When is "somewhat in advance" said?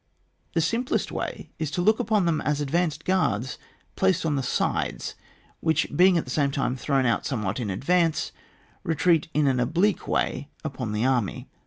7.23-8.31